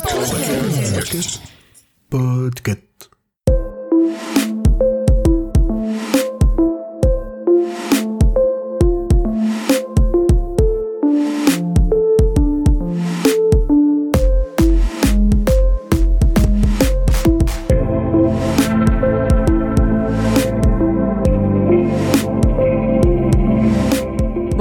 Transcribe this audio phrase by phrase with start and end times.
[0.00, 1.40] Podcast.
[2.10, 2.89] Podcast.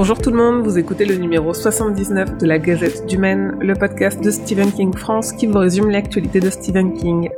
[0.10, 3.76] Bonjour tout le monde, vous écoutez le numéro 79 de la Gazette du Maine, le
[3.76, 7.30] podcast de Stephen King France qui vous résume l'actualité de Stephen King.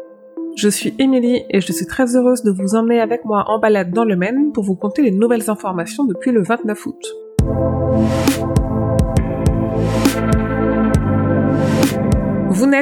[0.55, 3.91] Je suis Émilie et je suis très heureuse de vous emmener avec moi en balade
[3.91, 8.20] dans le Maine pour vous conter les nouvelles informations depuis le 29 août.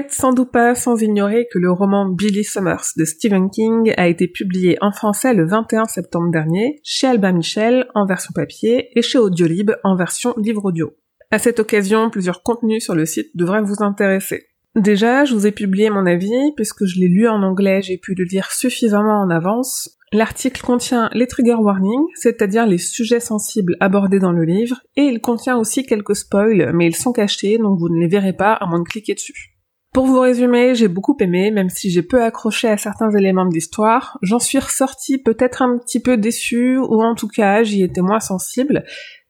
[0.10, 4.28] Sans doute pas sans ignorer que le roman Billy Summers de Stephen King a été
[4.28, 9.18] publié en français le 21 septembre dernier chez Albin Michel en version papier et chez
[9.18, 10.94] Audiolib en version livre audio.
[11.32, 14.48] À cette occasion, plusieurs contenus sur le site devraient vous intéresser.
[14.76, 18.16] Déjà, je vous ai publié mon avis, puisque je l'ai lu en anglais, j'ai pu
[18.16, 19.98] le lire suffisamment en avance.
[20.12, 25.22] L'article contient les trigger warnings, c'est-à-dire les sujets sensibles abordés dans le livre, et il
[25.22, 28.66] contient aussi quelques spoils, mais ils sont cachés, donc vous ne les verrez pas à
[28.68, 29.59] moins de cliquer dessus.
[29.94, 33.54] Pour vous résumer, j'ai beaucoup aimé, même si j'ai peu accroché à certains éléments de
[33.54, 34.20] l'histoire.
[34.22, 38.20] J'en suis ressortie peut-être un petit peu déçue, ou en tout cas, j'y étais moins
[38.20, 38.84] sensible.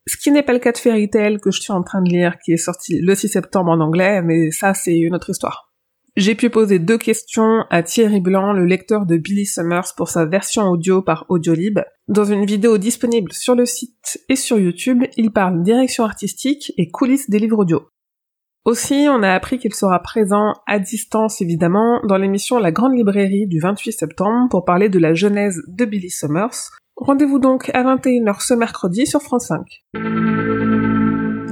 [0.05, 2.09] Ce qui n'est pas le cas de Fairy Tail que je suis en train de
[2.09, 5.71] lire, qui est sorti le 6 septembre en anglais, mais ça, c'est une autre histoire.
[6.17, 10.25] J'ai pu poser deux questions à Thierry Blanc, le lecteur de Billy Summers, pour sa
[10.25, 11.79] version audio par Audiolib.
[12.09, 16.89] Dans une vidéo disponible sur le site et sur YouTube, il parle direction artistique et
[16.89, 17.87] coulisses des livres audio.
[18.65, 23.47] Aussi, on a appris qu'il sera présent à distance évidemment dans l'émission La Grande Librairie
[23.47, 26.71] du 28 septembre pour parler de la genèse de Billy Summers.
[26.97, 29.83] Rendez-vous donc à 21h ce mercredi sur France 5.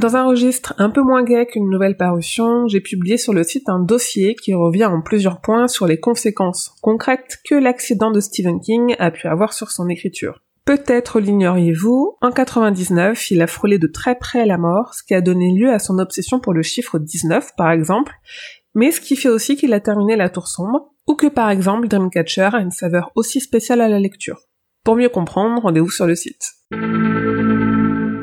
[0.01, 3.67] Dans un registre un peu moins gai qu'une nouvelle parution, j'ai publié sur le site
[3.67, 8.59] un dossier qui revient en plusieurs points sur les conséquences concrètes que l'accident de Stephen
[8.59, 10.41] King a pu avoir sur son écriture.
[10.67, 15.21] Peut-être l'ignoriez-vous, en 99, il a frôlé de très près la mort, ce qui a
[15.21, 18.11] donné lieu à son obsession pour le chiffre 19, par exemple,
[18.75, 21.87] mais ce qui fait aussi qu'il a terminé La Tour Sombre, ou que par exemple
[21.87, 24.41] Dreamcatcher a une saveur aussi spéciale à la lecture.
[24.83, 26.51] Pour mieux comprendre, rendez-vous sur le site.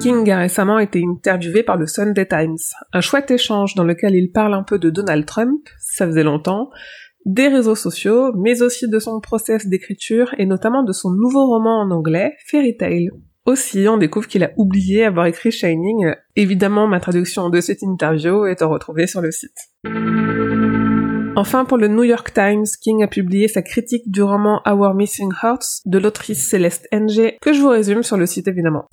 [0.00, 2.59] King a récemment été interviewé par le Sunday Times,
[2.93, 6.69] un chouette échange dans lequel il parle un peu de Donald Trump, ça faisait longtemps,
[7.25, 11.81] des réseaux sociaux, mais aussi de son process d'écriture et notamment de son nouveau roman
[11.81, 13.11] en anglais, Fairy Tail.
[13.47, 16.15] Aussi, on découvre qu'il a oublié avoir écrit Shining.
[16.34, 19.53] Évidemment, ma traduction de cette interview est à retrouver sur le site.
[21.37, 25.33] Enfin, pour le New York Times, King a publié sa critique du roman Our Missing
[25.43, 28.87] Hearts de l'autrice Céleste Ng, que je vous résume sur le site évidemment.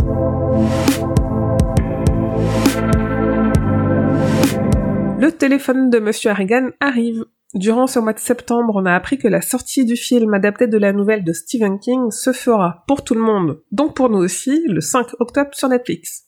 [5.20, 7.24] Le téléphone de Monsieur Harrigan arrive.
[7.53, 10.78] Durant ce mois de septembre, on a appris que la sortie du film adapté de
[10.78, 14.63] la nouvelle de Stephen King se fera pour tout le monde, donc pour nous aussi,
[14.67, 16.28] le 5 octobre sur Netflix.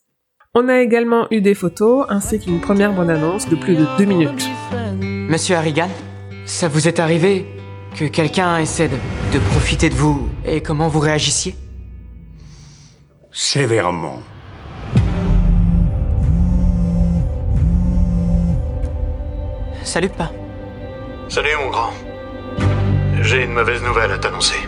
[0.53, 4.49] On a également eu des photos ainsi qu'une première bande-annonce de plus de deux minutes.
[5.01, 5.87] Monsieur Harrigan,
[6.45, 7.45] ça vous est arrivé
[7.95, 8.97] que quelqu'un essaie de,
[9.33, 11.55] de profiter de vous et comment vous réagissiez?
[13.31, 14.19] Sévèrement.
[19.83, 20.29] Salut pas.
[21.33, 21.89] Salut mon grand.
[23.23, 24.67] J'ai une mauvaise nouvelle à t'annoncer.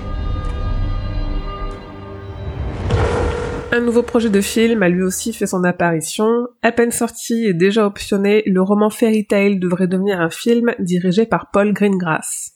[3.71, 6.47] Un nouveau projet de film a lui aussi fait son apparition.
[6.63, 11.27] À peine sorti et déjà optionné, le roman Fairy Tail devrait devenir un film dirigé
[11.27, 12.53] par Paul Greengrass.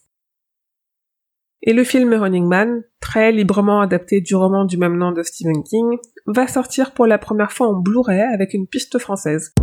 [1.62, 5.62] Et le film Running Man, très librement adapté du roman du même nom de Stephen
[5.62, 9.54] King, va sortir pour la première fois en Blu-ray avec une piste française.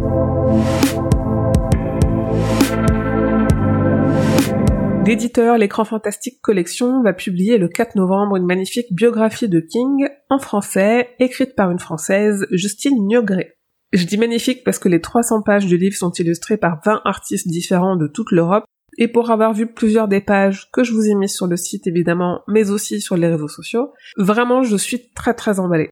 [5.06, 10.40] L'éditeur L'écran fantastique collection va publier le 4 novembre une magnifique biographie de King en
[10.40, 13.54] français, écrite par une française, Justine Niogré.
[13.92, 17.46] Je dis magnifique parce que les 300 pages du livre sont illustrées par 20 artistes
[17.46, 18.64] différents de toute l'Europe,
[18.98, 21.86] et pour avoir vu plusieurs des pages que je vous ai mises sur le site
[21.86, 25.90] évidemment, mais aussi sur les réseaux sociaux, vraiment je suis très très emballée.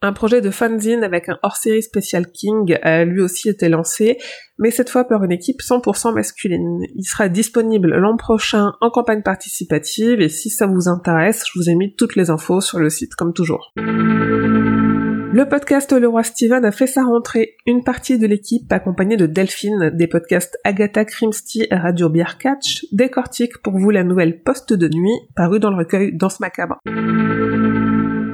[0.00, 4.16] Un projet de fanzine avec un hors-série spécial King a lui aussi été lancé,
[4.56, 6.84] mais cette fois par une équipe 100% masculine.
[6.94, 11.68] Il sera disponible l'an prochain en campagne participative et si ça vous intéresse, je vous
[11.68, 13.72] ai mis toutes les infos sur le site comme toujours.
[13.76, 17.56] Le podcast Le Roi Steven a fait sa rentrée.
[17.66, 22.86] Une partie de l'équipe, accompagnée de Delphine, des podcasts Agatha Christie et Radio Beer Catch,
[22.92, 26.78] décortique pour vous la nouvelle Poste de nuit, parue dans le recueil Danse Macabre.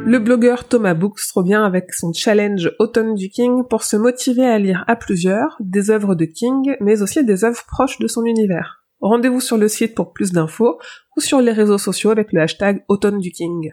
[0.06, 4.58] Le blogueur Thomas Books revient avec son challenge Automne du King pour se motiver à
[4.58, 8.84] lire à plusieurs des œuvres de King, mais aussi des œuvres proches de son univers.
[9.00, 10.78] Rendez-vous sur le site pour plus d'infos
[11.16, 13.72] ou sur les réseaux sociaux avec le hashtag Automne du King.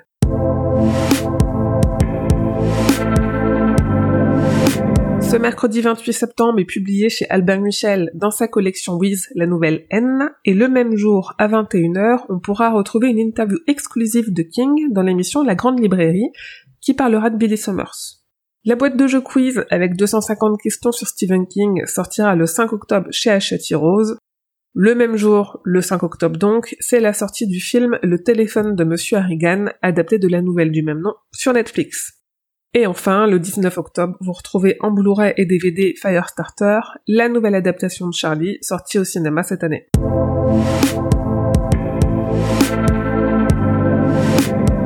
[5.31, 9.85] Ce mercredi 28 septembre est publié chez Albert Michel dans sa collection Wiz la nouvelle
[9.89, 14.91] N, et le même jour, à 21h, on pourra retrouver une interview exclusive de King
[14.91, 16.33] dans l'émission La Grande Librairie,
[16.81, 18.19] qui parlera de Billy Summers.
[18.65, 23.07] La boîte de jeux quiz avec 250 questions sur Stephen King sortira le 5 octobre
[23.11, 24.17] chez Hachette Rose.
[24.73, 28.83] Le même jour, le 5 octobre donc, c'est la sortie du film Le téléphone de
[28.83, 32.20] Monsieur Harrigan, adapté de la nouvelle du même nom, sur Netflix.
[32.73, 38.07] Et enfin, le 19 octobre, vous retrouvez en Blu-ray et DVD Firestarter, la nouvelle adaptation
[38.07, 39.89] de Charlie, sortie au cinéma cette année.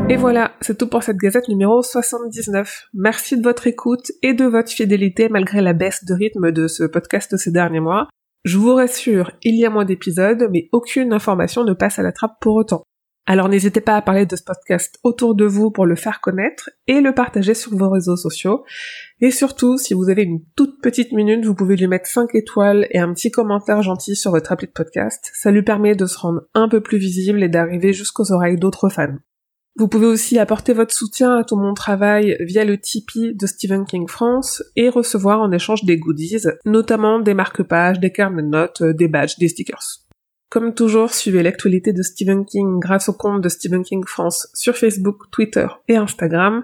[0.09, 2.87] Et voilà, c'est tout pour cette gazette numéro 79.
[2.95, 6.85] Merci de votre écoute et de votre fidélité malgré la baisse de rythme de ce
[6.85, 8.07] podcast ces derniers mois.
[8.45, 12.11] Je vous rassure, il y a moins d'épisodes, mais aucune information ne passe à la
[12.11, 12.83] trappe pour autant.
[13.27, 16.69] Alors n'hésitez pas à parler de ce podcast autour de vous pour le faire connaître
[16.85, 18.63] et le partager sur vos réseaux sociaux.
[19.19, 22.87] Et surtout, si vous avez une toute petite minute, vous pouvez lui mettre 5 étoiles
[22.91, 25.31] et un petit commentaire gentil sur votre appli de podcast.
[25.33, 28.89] Ça lui permet de se rendre un peu plus visible et d'arriver jusqu'aux oreilles d'autres
[28.89, 29.17] fans.
[29.77, 33.85] Vous pouvez aussi apporter votre soutien à tout mon travail via le Tipeee de Stephen
[33.85, 38.83] King France et recevoir en échange des goodies, notamment des marque-pages, des carnets de notes,
[38.83, 40.04] des badges, des stickers.
[40.55, 44.77] Comme toujours, suivez l'actualité de Stephen King grâce au compte de Stephen King France sur
[44.77, 46.63] Facebook, Twitter et Instagram.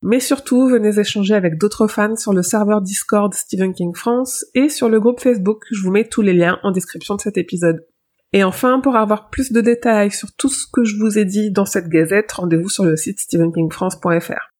[0.00, 4.70] Mais surtout, venez échanger avec d'autres fans sur le serveur Discord Stephen King France et
[4.70, 5.66] sur le groupe Facebook.
[5.70, 7.86] Je vous mets tous les liens en description de cet épisode.
[8.32, 11.50] Et enfin, pour avoir plus de détails sur tout ce que je vous ai dit
[11.50, 14.50] dans cette gazette, rendez-vous sur le site stephenkingfrance.fr.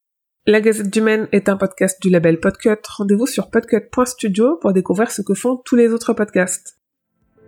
[0.44, 2.76] La Gazette du Maine est un podcast du label Podcut.
[2.87, 6.76] Rendez-vous sur podcut.studio pour découvrir ce que font tous les autres podcasts.